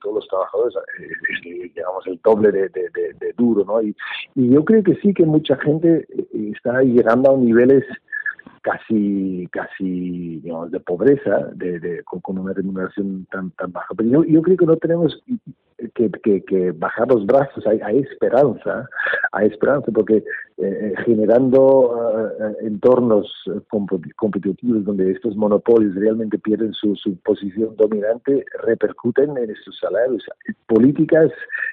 todos 0.01 0.15
los 0.17 0.29
trabajadores, 0.29 0.75
eh, 0.99 1.09
es, 1.29 1.75
digamos, 1.75 2.07
el 2.07 2.19
doble 2.25 2.51
de, 2.53 3.35
duro, 3.37 3.65
¿no? 3.67 3.83
Y, 3.83 3.95
yo 4.35 4.65
creo 4.65 4.83
que 4.83 4.97
sí 4.97 5.13
que 5.13 5.27
mucha 5.27 5.57
gente 5.59 6.07
eh, 6.09 6.53
está 6.55 6.83
llegando 6.83 7.33
a 7.33 7.37
niveles 7.37 7.85
casi 8.65 9.47
casi 9.53 10.41
digamos 10.41 10.71
de 10.71 10.81
pobreza 10.81 11.51
de, 11.55 11.79
de 11.79 12.03
con, 12.05 12.39
una 12.39 12.55
remuneración 12.55 13.27
tan 13.31 13.51
tan 13.53 13.71
baja. 13.71 13.95
Pero 13.95 14.09
yo, 14.09 14.25
yo 14.25 14.43
creo 14.43 14.57
que 14.57 14.67
no 14.67 14.77
tenemos 14.79 15.23
que, 15.95 16.73
bajar 16.73 17.09
los 17.09 17.27
brazos. 17.27 17.67
Hay, 17.67 17.79
hay, 17.83 17.99
esperanza 17.99 18.89
hay 19.33 19.49
esperanza 19.49 19.93
porque 19.93 20.17
eh, 20.17 20.25
eh, 20.59 20.95
generando 21.05 22.33
eh, 22.41 22.67
entornos 22.67 23.31
competitivos 24.17 24.85
donde 24.85 25.11
estos 25.13 25.37
monopolios 25.37 25.95
realmente 25.95 26.39
pierden 26.39 26.73
su, 26.73 26.97
su 26.97 27.17
posición 27.19 27.77
dominante 27.77 28.45
repercuten 28.63 29.37
en 29.37 29.51
estos 29.51 29.79
salarios. 29.79 30.25
Políticas 30.67 31.31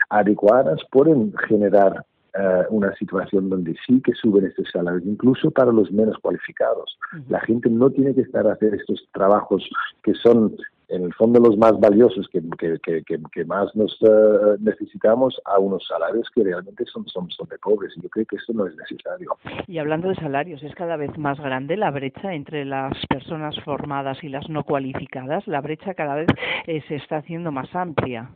adecuadas 0.10 0.82
pueden 0.92 1.34
generar 1.48 2.04
eh, 2.34 2.64
una 2.70 2.94
situación 2.96 3.50
donde 3.50 3.76
sí 3.86 4.02
que 4.02 4.14
suben 4.14 4.46
estos 4.46 4.70
salarios, 4.72 5.04
incluso 5.06 5.52
para 5.52 5.72
los 5.72 5.92
menos 5.92 6.18
cualificados. 6.20 6.98
La 7.30 7.42
gente 7.42 7.70
no 7.70 7.90
tiene 7.90 8.16
que 8.16 8.22
estar 8.22 8.48
a 8.48 8.54
hacer 8.54 8.74
estos 8.74 9.06
trabajos 9.12 9.70
que 10.04 10.14
son 10.14 10.56
en 10.92 11.04
el 11.06 11.14
fondo 11.14 11.40
los 11.40 11.58
más 11.58 11.80
valiosos 11.80 12.28
que, 12.28 12.42
que, 12.84 13.04
que, 13.04 13.46
más 13.46 13.74
nos 13.76 13.98
eh, 14.02 14.58
necesitamos 14.60 15.42
a 15.46 15.58
unos 15.58 15.88
salarios 15.88 16.30
que 16.36 16.44
realmente 16.44 16.86
son, 16.86 17.08
son, 17.08 17.30
son 17.32 17.48
de 17.48 17.58
pobres. 17.60 17.94
Y 17.96 18.02
yo 18.02 18.10
creo 18.10 18.26
que 18.26 18.36
eso 18.36 18.54
no 18.54 18.68
es 18.68 18.76
necesario. 18.76 19.38
Y 19.68 19.78
hablando 19.78 20.10
de 20.10 20.16
salarios, 20.16 20.62
¿es 20.64 20.76
cada 20.76 20.98
vez 20.98 21.18
más 21.18 21.40
grande 21.40 21.78
la 21.78 21.92
brecha 21.92 22.34
entre 22.34 22.66
las 22.66 22.94
personas 23.08 23.56
formadas 23.64 24.22
y 24.22 24.28
las 24.28 24.50
no 24.50 24.64
cualificadas? 24.64 25.48
La 25.48 25.62
brecha 25.62 25.94
cada 25.94 26.16
vez 26.16 26.28
eh, 26.68 26.84
se 26.88 26.96
está 26.96 27.18
haciendo 27.18 27.52
más 27.52 27.74
amplia. 27.74 28.30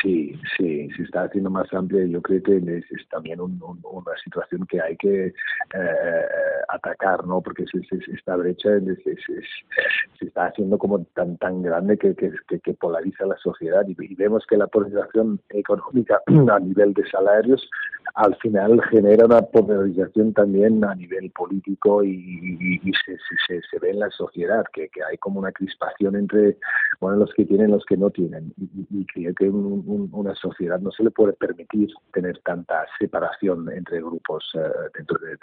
Sí, 0.00 0.38
sí, 0.56 0.88
se 0.96 1.02
está 1.02 1.24
haciendo 1.24 1.50
más 1.50 1.72
amplia. 1.72 2.04
Yo 2.06 2.22
creo 2.22 2.42
que 2.42 2.56
es, 2.56 3.08
también 3.08 3.40
una 3.40 4.16
situación 4.22 4.66
que 4.66 4.80
hay 4.80 4.96
que 4.96 5.26
eh, 5.26 6.26
atacar, 6.68 7.26
¿no? 7.26 7.40
Porque 7.40 7.64
esta 8.12 8.36
brecha 8.36 8.70
se 8.80 10.24
está 10.24 10.46
haciendo 10.46 10.78
como 10.78 11.04
tan 11.14 11.36
tan 11.38 11.62
grande 11.62 11.98
que, 11.98 12.14
que, 12.14 12.60
que 12.60 12.74
polariza 12.74 13.26
la 13.26 13.36
sociedad 13.38 13.84
y, 13.88 14.14
vemos 14.14 14.44
que 14.46 14.56
la 14.56 14.66
polarización 14.66 15.40
económica 15.50 16.20
a 16.52 16.58
nivel 16.60 16.94
de 16.94 17.08
salarios 17.10 17.68
al 18.14 18.36
final 18.36 18.80
genera 18.90 19.24
una 19.24 19.40
polarización 19.42 20.32
también 20.34 20.84
a 20.84 20.94
nivel 20.94 21.30
político 21.30 22.04
y, 22.04 22.80
se, 23.06 23.16
se, 23.46 23.60
se, 23.68 23.78
ve 23.78 23.90
en 23.90 24.00
la 24.00 24.10
sociedad 24.10 24.64
que, 24.72 24.88
que 24.88 25.02
hay 25.02 25.16
como 25.18 25.40
una 25.40 25.52
crispación 25.52 26.16
entre 26.16 26.58
bueno 27.00 27.18
los 27.18 27.32
que 27.34 27.46
tienen 27.46 27.70
los 27.70 27.84
que 27.86 27.96
no 27.96 28.10
tienen 28.10 28.52
y, 28.58 29.06
creo 29.06 29.34
que 29.34 29.50
una 29.72 30.34
sociedad 30.34 30.78
no 30.80 30.90
se 30.90 31.02
le 31.04 31.10
puede 31.10 31.32
permitir 31.32 31.88
tener 32.12 32.38
tanta 32.40 32.84
separación 32.98 33.70
entre 33.72 33.98
grupos 33.98 34.44
eh, 34.54 34.58
dentro 34.94 35.18
de, 35.18 35.36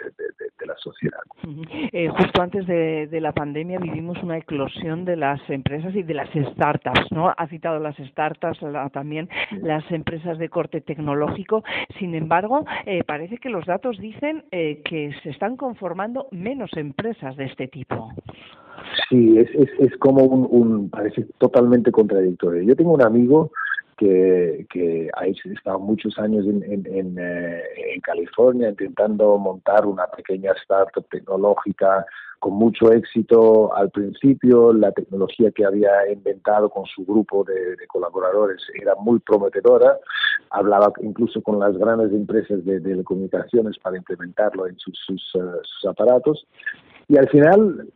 la 0.66 0.76
sociedad. 0.76 1.18
Eh, 1.92 2.08
justo 2.08 2.42
antes 2.42 2.66
de, 2.66 3.20
la 3.20 3.32
pandemia 3.32 3.78
vivimos 3.78 4.22
una 4.22 4.38
eclosión 4.38 5.04
de 5.04 5.16
las 5.16 5.40
empresas 5.48 5.94
y 5.96 6.02
de 6.02 6.14
las 6.14 6.28
startups, 6.30 7.10
¿no? 7.10 7.32
Ha 7.36 7.46
citado 7.48 7.78
las 7.78 7.96
startups, 7.96 8.60
también 8.92 9.28
las 9.62 9.90
empresas 9.90 10.38
de 10.38 10.48
corte 10.48 10.80
tecnológico. 10.80 11.64
Sin 11.98 12.14
embargo, 12.14 12.64
eh, 12.86 13.02
parece 13.04 13.38
que 13.38 13.48
los 13.48 13.66
datos 13.66 13.98
dicen 13.98 14.44
que 14.50 15.12
se 15.22 15.30
están 15.30 15.56
conformando 15.56 16.28
menos 16.30 16.70
empresas 16.76 17.36
de 17.36 17.46
este 17.46 17.68
tipo. 17.68 18.12
Sí, 19.08 19.38
es, 19.38 19.48
es, 19.54 19.68
es 19.78 19.96
como 19.98 20.24
un, 20.24 20.46
un, 20.50 20.90
parece 20.90 21.26
totalmente 21.38 21.90
contradictorio. 21.90 22.62
Yo 22.62 22.76
tengo 22.76 22.92
un 22.92 23.02
amigo 23.02 23.50
que, 24.00 24.66
que 24.70 25.10
ha 25.12 25.26
estado 25.26 25.78
muchos 25.78 26.18
años 26.18 26.46
en, 26.46 26.62
en, 26.64 27.18
eh, 27.18 27.62
en, 27.94 28.00
California 28.00 28.70
intentando 28.70 29.36
montar 29.36 29.84
una 29.84 30.06
pequeña 30.06 30.52
startup 30.52 31.06
tecnológica 31.10 32.06
con 32.38 32.54
mucho 32.54 32.90
éxito 32.92 33.76
al 33.76 33.90
principio. 33.90 34.72
La 34.72 34.90
tecnología 34.92 35.50
que 35.50 35.66
había 35.66 36.10
inventado 36.10 36.70
con 36.70 36.86
su 36.86 37.04
grupo 37.04 37.44
de, 37.44 37.76
colaboradores 37.88 38.62
era 38.80 38.94
muy 38.94 39.18
prometedora. 39.18 39.98
Hablaba 40.48 40.90
incluso 41.02 41.42
con 41.42 41.58
las 41.58 41.76
grandes 41.76 42.10
empresas 42.12 42.64
de, 42.64 42.80
telecomunicaciones 42.80 43.78
para 43.80 43.98
implementarlo 43.98 44.66
en 44.66 44.78
sus, 44.78 44.98
sus, 45.04 45.22
eh, 45.34 45.60
sus 45.62 45.90
aparatos. 45.90 46.46
Y 47.06 47.18
al 47.18 47.28
final 47.28 47.86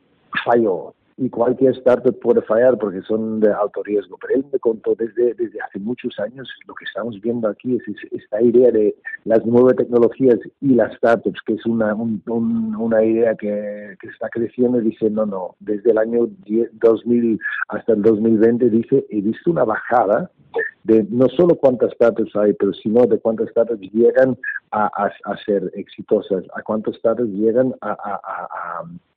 falló 0.45 0.94
y 1.17 1.31
cualquier 1.31 1.73
startup 1.77 2.19
puede 2.21 2.43
fallar 2.43 2.77
porque 2.79 3.01
son 3.03 3.41
de 3.41 3.53
alto 3.53 3.83
riesgo. 3.83 4.19
Pero 4.21 4.41
él 4.41 4.47
me 4.53 4.59
contó 4.59 4.95
desde, 4.97 5.35
desde 5.35 5.61
hace 5.61 5.79
muchos 5.79 6.19
años, 6.19 6.49
lo 6.67 6.75
que 6.75 6.85
estamos 6.85 7.21
viendo 7.21 7.49
aquí 7.49 7.77
es, 7.77 7.83
esta 8.11 8.43
idea 8.43 8.71
de 8.71 8.95
las 9.25 9.45
nuevas 9.47 9.77
tecnologías 9.77 10.39
y 10.61 10.75
las 10.75 10.95
startups, 10.95 11.41
que 11.47 11.55
es 11.55 11.67
una, 11.67 11.95
una 11.95 13.05
idea 13.05 13.35
que, 13.35 13.97
que, 14.01 14.09
está 14.09 14.29
creciendo 14.29 14.81
dice, 14.81 15.11
no, 15.11 15.27
no, 15.27 15.57
desde 15.61 15.93
el 15.93 15.99
año 15.99 16.29
2000 16.73 17.39
hasta 17.69 17.93
el 17.93 18.03
2020, 18.03 18.71
dice, 18.71 19.07
he 19.11 19.21
visto 19.21 19.51
una 19.51 19.65
bajada 19.65 20.31
de 20.85 21.05
no 21.11 21.29
solo 21.29 21.57
cuántas 21.57 21.93
startups 21.93 22.37
hay, 22.37 22.53
pero 22.53 22.73
sino 22.75 23.07
de 23.07 23.19
cuántas 23.19 23.49
startups 23.49 23.81
llegan 23.93 24.37
a, 24.71 24.87
a, 24.87 25.37
ser 25.45 25.71
exitosas, 25.75 26.45
a 26.55 26.63
cuántas 26.63 26.97
startups 26.97 27.31
llegan 27.31 27.75
a, 27.81 27.97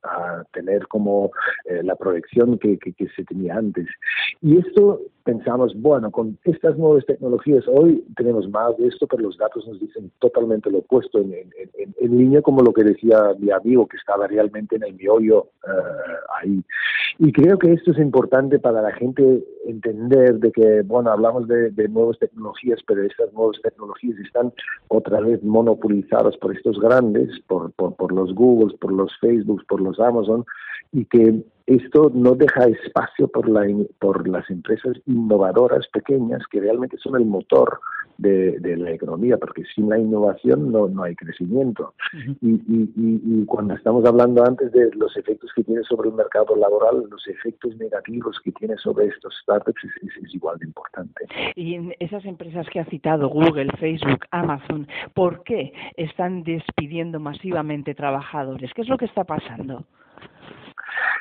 a 0.02 0.44
tener 0.52 0.86
como 0.88 1.30
eh, 1.64 1.82
la 1.88 1.96
proyección 1.96 2.58
que, 2.58 2.78
se 3.16 3.24
tenía 3.24 3.56
antes. 3.56 3.86
Y 4.42 4.58
esto 4.58 5.00
pensamos, 5.24 5.72
bueno, 5.76 6.10
con 6.10 6.38
estas 6.44 6.76
nuevas 6.78 7.04
tecnologías 7.06 7.64
hoy 7.66 8.04
tenemos 8.16 8.48
más 8.50 8.76
de 8.78 8.86
esto, 8.86 9.06
pero 9.06 9.24
los 9.24 9.36
datos 9.36 9.66
nos 9.66 9.80
dicen 9.80 10.10
totalmente 10.20 10.70
lo 10.70 10.78
opuesto 10.78 11.18
en, 11.18 11.50
línea 12.00 12.40
como 12.40 12.62
lo 12.62 12.72
que 12.72 12.84
decía 12.84 13.34
mi 13.38 13.50
amigo, 13.50 13.86
que 13.86 13.98
estaba 13.98 14.26
realmente 14.26 14.76
en 14.76 14.84
el 14.84 14.94
miollo 14.94 15.48
eh, 15.66 16.16
ahí. 16.40 16.64
Y 17.18 17.32
creo 17.32 17.58
que 17.58 17.72
esto 17.72 17.90
es 17.90 17.98
importante 17.98 18.58
para 18.58 18.80
la 18.80 18.92
gente 18.92 19.44
entender 19.66 20.38
de 20.38 20.50
que, 20.52 20.82
bueno, 20.82 21.10
hablamos 21.10 21.46
de, 21.46 21.70
de 21.70 21.88
nuevas 21.88 22.18
tecnologías, 22.18 22.80
pero 22.86 23.02
estas 23.02 23.32
nuevas 23.34 23.60
tecnologías 23.62 24.18
están 24.20 24.52
otra 24.88 25.20
vez 25.20 25.42
monopolizadas 25.42 26.36
por 26.38 26.56
estos 26.56 26.78
grandes, 26.80 27.28
por, 27.46 27.72
por, 27.72 27.94
por 27.96 28.12
los 28.12 28.34
Googles, 28.34 28.78
por 28.78 28.92
los 28.92 29.12
Facebooks, 29.18 29.64
por 29.66 29.80
los 29.80 30.00
Amazon, 30.00 30.44
y 30.92 31.04
que 31.04 31.42
esto 31.68 32.10
no 32.14 32.34
deja 32.34 32.64
espacio 32.66 33.28
por, 33.28 33.46
la, 33.46 33.66
por 33.98 34.26
las 34.26 34.48
empresas 34.50 34.96
innovadoras 35.06 35.86
pequeñas 35.88 36.42
que 36.50 36.60
realmente 36.60 36.96
son 36.96 37.16
el 37.16 37.26
motor 37.26 37.80
de, 38.16 38.76
la 38.76 38.90
economía, 38.90 39.36
porque 39.36 39.62
sin 39.74 39.88
la 39.88 39.98
innovación 39.98 40.72
no, 40.72 40.88
no 40.88 41.04
hay 41.04 41.14
crecimiento. 41.14 41.94
y, 42.40 42.50
y, 42.50 42.90
y, 42.96 43.44
cuando 43.44 43.74
estamos 43.74 44.04
hablando 44.06 44.44
antes 44.44 44.72
de 44.72 44.90
los 44.94 45.16
efectos 45.16 45.50
que 45.54 45.62
tiene 45.62 45.82
sobre 45.84 46.08
el 46.08 46.16
mercado 46.16 46.56
laboral, 46.56 47.04
los 47.10 47.28
efectos 47.28 47.76
negativos 47.76 48.40
que 48.42 48.52
tiene 48.52 48.76
sobre 48.78 49.06
estos 49.06 49.34
startups 49.42 49.84
es, 49.84 50.34
igual 50.34 50.58
de 50.58 50.66
importante. 50.66 51.26
Y 51.54 51.74
en 51.74 51.94
esas 52.00 52.24
empresas 52.24 52.66
que 52.70 52.80
ha 52.80 52.84
citado, 52.86 53.28
Google, 53.28 53.70
Facebook, 53.78 54.24
Amazon, 54.30 54.88
¿por 55.14 55.42
qué 55.44 55.72
están 55.96 56.42
despidiendo 56.42 57.20
masivamente 57.20 57.94
trabajadores? 57.94 58.72
¿Qué 58.74 58.82
es 58.82 58.88
lo 58.88 58.96
que 58.96 59.04
está 59.04 59.24
pasando? 59.24 59.84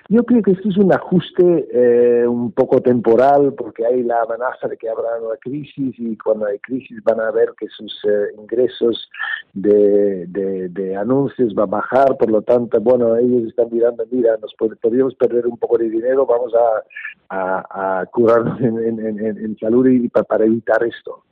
Yo 0.09 0.23
creo 0.23 0.41
que 0.41 0.51
esto 0.51 0.69
es 0.69 0.77
un 0.77 0.93
ajuste 0.93 1.67
eh, 1.71 2.25
un 2.25 2.51
poco 2.53 2.81
temporal 2.81 3.53
porque 3.57 3.85
hay 3.85 4.03
la 4.03 4.21
amenaza 4.21 4.67
de 4.69 4.77
que 4.77 4.89
habrá 4.89 5.17
una 5.21 5.35
crisis 5.37 5.95
y 5.97 6.17
cuando 6.17 6.45
hay 6.45 6.59
crisis 6.59 7.03
van 7.03 7.19
a 7.19 7.29
ver 7.31 7.53
que 7.59 7.67
sus 7.67 7.93
eh, 8.05 8.33
ingresos 8.37 9.09
de, 9.53 10.25
de, 10.27 10.95
anuncios 10.95 11.53
va 11.53 11.63
a 11.63 11.67
bajar, 11.67 12.17
por 12.17 12.31
lo 12.31 12.41
tanto, 12.41 12.79
bueno, 12.79 13.17
ellos 13.17 13.49
están 13.49 13.67
mirando, 13.71 14.05
mira, 14.09 14.37
nos 14.41 14.53
podríamos 14.55 15.13
perder 15.15 15.45
un 15.45 15.57
poco 15.57 15.77
de 15.77 15.89
dinero, 15.89 16.25
vamos 16.25 16.53
a, 17.29 18.05
curarnos 18.11 18.59
en, 18.61 18.99
en, 18.99 19.57
salud 19.59 19.85
y 19.87 20.07
para, 20.09 20.45
evitar 20.45 20.83
esto. 20.83 21.23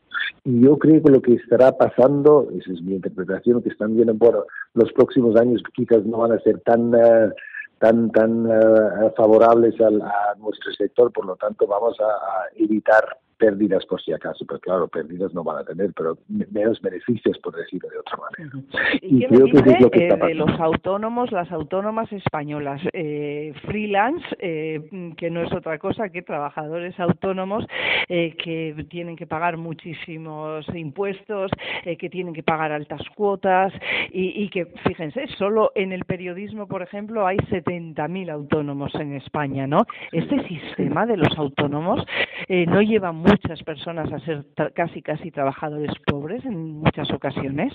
Y 0.43 0.61
yo 0.61 0.77
creo 0.77 1.01
que 1.01 1.11
lo 1.11 1.21
que 1.21 1.33
estará 1.33 1.71
pasando, 1.71 2.49
esa 2.59 2.73
es 2.73 2.81
mi 2.81 2.95
interpretación, 2.95 3.63
que 3.63 3.69
están 3.69 3.95
viendo, 3.95 4.13
bueno, 4.13 4.43
los 4.73 4.91
próximos 4.93 5.35
años 5.37 5.61
quizás 5.73 6.05
no 6.05 6.17
van 6.17 6.33
a 6.33 6.39
ser 6.39 6.59
tan... 6.59 6.93
Eh, 6.93 7.31
tan 7.79 8.11
tan 8.11 8.45
uh, 8.45 9.11
favorables 9.15 9.79
al, 9.81 10.01
a 10.01 10.35
nuestro 10.37 10.71
sector, 10.73 11.11
por 11.11 11.25
lo 11.25 11.35
tanto 11.35 11.67
vamos 11.67 11.99
a, 11.99 12.05
a 12.05 12.47
evitar 12.55 13.19
pérdidas 13.37 13.85
por 13.85 14.01
si 14.01 14.13
acaso, 14.13 14.45
pero 14.47 14.59
claro, 14.59 14.87
pérdidas 14.87 15.33
no 15.33 15.43
van 15.43 15.59
a 15.59 15.63
tener, 15.63 15.91
pero 15.93 16.17
menos 16.27 16.81
beneficios, 16.81 17.37
por 17.39 17.55
decirlo 17.55 17.89
de 17.89 17.99
otra 17.99 18.17
manera. 18.17 18.67
¿Y, 19.01 19.19
qué 19.19 19.27
creo 19.27 19.45
que 19.45 19.71
es 19.71 19.81
lo 19.81 19.91
que 19.91 20.07
eh, 20.07 20.15
de 20.15 20.33
los 20.33 20.59
autónomos, 20.59 21.31
las 21.31 21.51
autónomas 21.51 22.11
españolas, 22.11 22.81
eh, 22.93 23.53
freelance, 23.65 24.25
eh, 24.39 25.13
que 25.17 25.29
no 25.29 25.41
es 25.41 25.53
otra 25.53 25.77
cosa 25.79 26.09
que 26.09 26.21
trabajadores 26.21 26.99
autónomos 26.99 27.65
eh, 28.09 28.35
que 28.37 28.85
tienen 28.89 29.15
que 29.15 29.27
pagar 29.27 29.57
muchísimos 29.57 30.65
impuestos, 30.73 31.51
eh, 31.83 31.97
que 31.97 32.09
tienen 32.09 32.33
que 32.33 32.43
pagar 32.43 32.71
altas 32.71 33.01
cuotas 33.15 33.73
y, 34.11 34.43
y, 34.43 34.49
que, 34.49 34.65
fíjense, 34.85 35.27
solo 35.37 35.71
en 35.75 35.91
el 35.91 36.05
periodismo, 36.05 36.67
por 36.67 36.81
ejemplo, 36.81 37.25
hay 37.25 37.37
70.000 37.37 38.31
autónomos 38.31 38.93
en 38.95 39.15
España, 39.15 39.67
¿no? 39.67 39.85
Este 40.11 40.41
sistema 40.47 41.05
de 41.05 41.17
los 41.17 41.37
autónomos 41.37 42.05
eh, 42.47 42.65
no 42.65 42.81
lleva 42.81 43.11
muchas 43.25 43.61
personas 43.63 44.11
a 44.11 44.19
ser 44.19 44.45
casi 44.73 45.01
casi 45.01 45.31
trabajadores 45.31 45.91
pobres 46.05 46.45
en 46.45 46.79
muchas 46.79 47.11
ocasiones. 47.11 47.73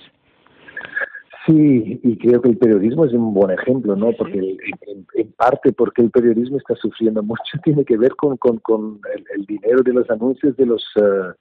Sí, 1.47 2.00
y 2.02 2.16
creo 2.19 2.42
que 2.42 2.50
el 2.50 2.59
periodismo 2.59 3.07
es 3.07 3.12
un 3.12 3.33
buen 3.33 3.59
ejemplo, 3.59 3.97
¿no? 3.97 4.12
Porque 4.12 4.38
en, 4.38 5.33
parte 5.37 5.73
porque 5.73 6.02
el 6.02 6.11
periodismo 6.11 6.59
está 6.59 6.75
sufriendo 6.76 7.23
mucho 7.23 7.42
tiene 7.64 7.85
que 7.85 7.97
ver 7.97 8.14
con, 8.16 8.37
con, 8.37 8.59
con 8.59 9.00
el, 9.35 9.47
dinero 9.47 9.83
de 9.83 9.95
los 9.95 10.11
anuncios 10.11 10.54
de 10.57 10.66
los 10.66 10.85
uh, 10.97 11.33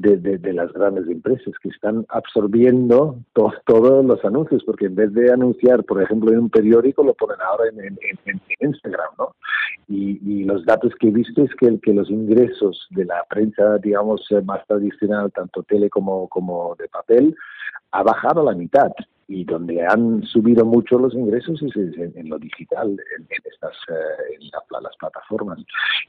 de, 0.00 0.38
de, 0.38 0.52
las 0.52 0.72
grandes 0.72 1.06
empresas 1.08 1.52
que 1.62 1.68
están 1.68 2.06
absorbiendo 2.08 3.16
todos 3.32 4.04
los 4.04 4.24
anuncios, 4.24 4.62
porque 4.64 4.86
en 4.86 4.94
vez 4.94 5.12
de 5.12 5.32
anunciar, 5.32 5.84
por 5.84 6.02
ejemplo, 6.02 6.32
en 6.32 6.38
un 6.38 6.50
periódico, 6.50 7.02
lo 7.02 7.14
ponen 7.14 7.36
ahora 7.40 7.64
en, 7.68 7.98
en, 8.24 8.40
Instagram, 8.60 9.10
¿no? 9.18 9.34
Y, 9.88 10.18
y, 10.24 10.44
los 10.44 10.64
datos 10.64 10.92
que 10.98 11.08
he 11.08 11.10
visto 11.10 11.42
es 11.42 11.54
que, 11.56 11.78
que 11.80 11.92
los 11.92 12.10
ingresos 12.10 12.86
de 12.90 13.04
la 13.04 13.24
prensa, 13.28 13.78
digamos, 13.78 14.26
eh, 14.30 14.40
más 14.42 14.66
tradicional, 14.66 15.32
tanto 15.32 15.62
tele 15.64 15.90
como, 15.90 16.28
como 16.28 16.76
de 16.78 16.88
papel, 16.88 17.36
ha 17.92 18.02
bajado 18.02 18.40
a 18.40 18.52
la 18.52 18.54
mitad 18.54 18.90
y 19.30 19.44
donde 19.44 19.80
han 19.86 20.24
subido 20.24 20.64
mucho 20.64 20.98
los 20.98 21.14
ingresos 21.14 21.62
es 21.62 21.76
en, 21.76 22.28
lo 22.28 22.36
digital, 22.36 22.90
en, 23.16 23.28
estas 23.44 23.76
eh, 23.88 24.34
en 24.40 24.50
las 24.82 24.96
plataformas. 24.96 25.60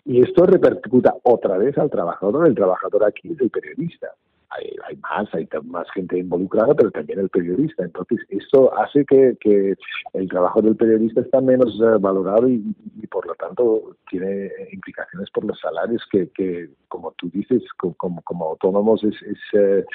Y 0.05 0.23
esto 0.23 0.47
repercuta 0.47 1.13
otra 1.21 1.59
vez 1.59 1.77
al 1.77 1.91
trabajador. 1.91 2.47
El 2.47 2.55
trabajador 2.55 3.05
aquí 3.05 3.31
es 3.31 3.39
el 3.39 3.51
periodista 3.51 4.07
hay, 4.51 4.75
hay, 4.87 4.95
más, 4.97 5.33
hay 5.33 5.47
más 5.63 5.89
gente 5.91 6.17
involucrada, 6.17 6.73
pero 6.73 6.91
también 6.91 7.19
el 7.19 7.29
periodista. 7.29 7.83
Entonces, 7.83 8.19
esto 8.29 8.77
hace 8.77 9.05
que, 9.05 9.37
que 9.39 9.75
el 10.13 10.29
trabajo 10.29 10.61
del 10.61 10.75
periodista 10.75 11.21
está 11.21 11.41
menos 11.41 11.79
eh, 11.81 11.97
valorado 11.99 12.47
y, 12.49 12.61
por 13.09 13.25
lo 13.27 13.35
tanto 13.35 13.95
tiene 14.09 14.49
implicaciones 14.71 15.29
por 15.31 15.43
los 15.45 15.59
salarios 15.59 16.01
que, 16.11 16.29
que 16.29 16.69
como 16.87 17.11
tú 17.17 17.29
dices, 17.29 17.61
como, 17.77 18.21
como 18.21 18.45
autónomos 18.45 19.03
es, 19.03 19.15
es 19.23 19.37
eh, 19.53 19.85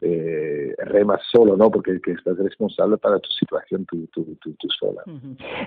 eh, 0.00 0.74
remas 0.78 1.20
solo, 1.32 1.56
¿no? 1.56 1.70
Porque 1.70 2.00
que 2.00 2.12
estás 2.12 2.36
responsable 2.38 2.96
para 2.98 3.18
tu 3.18 3.30
situación 3.30 3.86
tú, 3.86 4.06
tú, 4.12 4.24
tú, 4.40 4.54
tú 4.58 4.68
sola. 4.78 5.02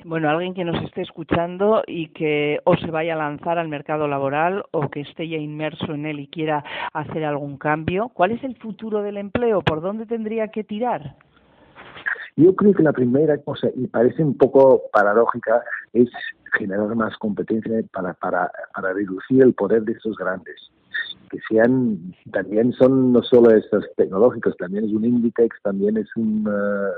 Bueno, 0.04 0.30
alguien 0.30 0.54
que 0.54 0.64
nos 0.64 0.84
esté 0.84 1.02
escuchando 1.02 1.84
y 1.88 2.08
que 2.10 2.60
o 2.64 2.76
se 2.78 2.92
vaya 2.92 3.14
a 3.14 3.18
lanzar 3.18 3.58
al 3.58 3.68
mercado 3.68 4.08
laboral 4.08 4.64
o 4.72 4.90
que 4.90 5.02
esté 5.02 5.28
ya 5.28 5.38
inmerso 5.38 5.94
en 5.94 6.06
él 6.06 6.20
y 6.20 6.28
quiera 6.28 6.64
hacer 6.94 7.24
algún 7.24 7.58
cambio, 7.58 8.10
¿cuál 8.10 8.32
es 8.40 8.44
el 8.44 8.56
futuro 8.58 9.02
del 9.02 9.18
empleo? 9.18 9.62
¿Por 9.62 9.82
dónde 9.82 10.06
tendría 10.06 10.48
que 10.48 10.64
tirar? 10.64 11.16
Yo 12.36 12.56
creo 12.56 12.74
que 12.74 12.84
la 12.84 12.94
primera 12.94 13.38
cosa, 13.38 13.68
y 13.76 13.88
parece 13.88 14.24
un 14.24 14.38
poco 14.38 14.84
paradójica, 14.94 15.62
es 15.94 16.10
generar 16.54 16.96
más 16.96 17.16
competencia 17.18 17.82
para, 17.92 18.14
para, 18.14 18.50
para 18.74 18.94
reducir 18.94 19.44
el 19.44 19.54
poder 19.54 19.84
de 19.84 19.94
estos 19.94 20.16
grandes 20.18 20.56
que 21.30 21.38
sean, 21.48 22.16
también 22.32 22.74
son 22.74 23.14
no 23.14 23.22
solo 23.22 23.52
estos 23.52 23.86
tecnológicos, 23.96 24.58
también 24.58 24.86
es 24.86 24.92
un 24.92 25.06
Inditex, 25.06 25.62
también 25.62 25.98
es 25.98 26.08
una, 26.16 26.90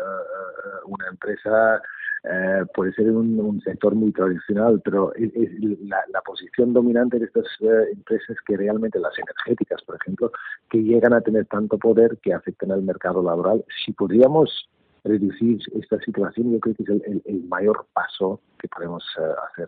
una 0.86 1.08
empresa 1.10 1.82
eh, 2.24 2.66
puede 2.76 2.94
ser 2.94 3.10
un, 3.10 3.40
un, 3.40 3.62
sector 3.62 3.96
muy 3.96 4.12
tradicional, 4.12 4.80
pero 4.84 5.12
es, 5.16 5.34
es 5.36 5.50
la, 5.82 5.98
la, 6.14 6.22
posición 6.22 6.72
dominante 6.72 7.18
de 7.18 7.26
estas 7.26 7.46
eh, 7.62 7.92
empresas 7.94 8.38
que 8.46 8.58
realmente 8.58 9.00
las 9.00 9.18
energéticas, 9.18 9.82
por 9.82 9.96
ejemplo, 9.96 10.32
que 10.70 10.84
llegan 10.84 11.14
a 11.14 11.22
tener 11.22 11.48
tanto 11.48 11.80
poder 11.80 12.20
que 12.22 12.34
afectan 12.34 12.72
al 12.72 12.84
mercado 12.84 13.24
laboral. 13.24 13.66
Si 13.84 13.92
podríamos 13.94 14.70
reducir 15.04 15.62
esta 15.74 15.98
situación, 16.00 16.52
yo 16.52 16.60
creo 16.60 16.76
que 16.76 16.84
es 16.84 16.90
el, 16.90 17.02
el, 17.08 17.22
el 17.26 17.44
mayor 17.46 17.88
paso 17.92 18.40
que 18.60 18.68
podemos 18.68 19.04
uh, 19.18 19.34
hacer. 19.50 19.68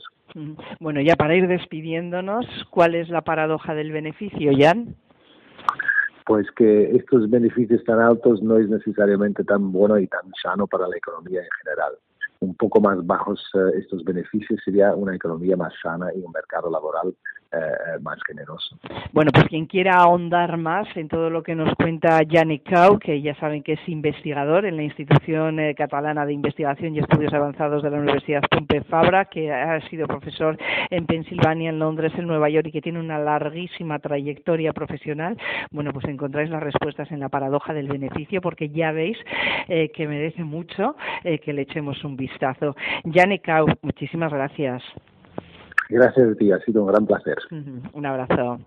Bueno, 0.80 1.02
ya 1.02 1.16
para 1.16 1.36
ir 1.36 1.48
despidiéndonos, 1.48 2.46
¿cuál 2.70 2.94
es 2.94 3.10
la 3.10 3.22
paradoja 3.22 3.74
del 3.74 3.92
beneficio, 3.92 4.52
Jan? 4.56 4.96
pues 6.26 6.48
que 6.52 6.96
estos 6.96 7.30
beneficios 7.30 7.84
tan 7.84 8.00
altos 8.00 8.42
no 8.42 8.58
es 8.58 8.70
necesariamente 8.70 9.44
tan 9.44 9.74
bueno 9.74 10.00
y 10.00 10.08
tan 10.08 10.32
sano 10.42 10.68
para 10.68 10.88
la 10.88 10.96
economía 10.96 11.42
en 11.42 11.50
general 11.62 11.98
un 12.43 12.56
poco 12.56 12.82
más 12.82 13.06
bajos 13.06 13.41
eh, 13.56 13.77
estos 13.79 14.03
beneficios 14.03 14.60
sería 14.63 14.93
una 14.95 15.15
economía 15.15 15.56
más 15.56 15.73
sana 15.82 16.08
y 16.13 16.19
un 16.19 16.32
mercado 16.32 16.69
laboral 16.69 17.13
eh, 17.53 17.99
más 18.01 18.17
generoso. 18.25 18.77
Bueno, 19.12 19.29
pues 19.32 19.45
quien 19.45 19.67
quiera 19.67 19.97
ahondar 19.97 20.58
más 20.58 20.88
en 20.95 21.08
todo 21.08 21.29
lo 21.29 21.43
que 21.43 21.53
nos 21.53 21.73
cuenta 21.75 22.23
Yannick 22.23 22.67
Kau, 22.67 22.97
que 22.97 23.21
ya 23.21 23.36
saben 23.36 23.62
que 23.62 23.73
es 23.73 23.88
investigador 23.88 24.65
en 24.65 24.75
la 24.75 24.82
Institución 24.82 25.60
eh, 25.60 25.75
Catalana 25.75 26.25
de 26.25 26.34
Investigación 26.34 26.95
y 26.95 26.99
Estudios 26.99 27.32
Avanzados 27.32 27.84
de 27.84 27.91
la 27.91 27.99
Universidad 27.99 28.41
Pompeu 28.49 28.84
Fabra, 28.86 29.25
que 29.25 29.53
ha 29.53 29.79
sido 29.89 30.08
profesor 30.08 30.58
en 30.89 31.06
Pensilvania, 31.06 31.69
en 31.69 31.77
Londres, 31.77 32.12
en 32.17 32.25
Nueva 32.25 32.49
York 32.49 32.67
y 32.67 32.71
que 32.71 32.82
tiene 32.82 32.99
una 32.99 33.19
larguísima 33.19 33.99
trayectoria 33.99 34.73
profesional, 34.73 35.38
bueno, 35.69 35.93
pues 35.93 36.06
encontráis 36.06 36.49
las 36.49 36.63
respuestas 36.63 37.12
en 37.12 37.19
la 37.19 37.29
paradoja 37.29 37.73
del 37.73 37.88
beneficio, 37.88 38.41
porque 38.41 38.69
ya 38.69 38.91
veis 38.91 39.17
eh, 39.67 39.91
que 39.93 40.08
merece 40.08 40.43
mucho 40.43 40.95
eh, 41.23 41.38
que 41.38 41.53
le 41.53 41.62
echemos 41.62 42.03
un 42.03 42.17
vistazo. 42.17 42.33
Yannick 43.06 43.43
Kau, 43.46 43.65
muchísimas 43.82 44.32
gracias. 44.32 44.84
Gracias 45.89 46.32
a 46.32 46.36
ti, 46.36 46.52
ha 46.52 46.60
sido 46.60 46.84
un 46.84 46.88
gran 46.88 47.06
placer. 47.06 47.38
Un 47.93 48.06
abrazo. 48.06 48.60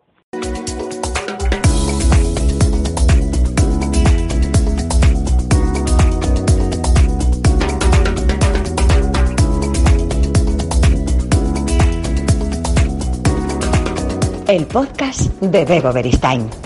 El 14.48 14.64
podcast 14.66 15.42
de 15.42 15.64
Bebo 15.64 15.92
Beristain. 15.92 16.65